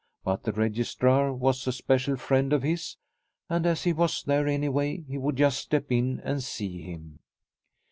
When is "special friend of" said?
1.71-2.63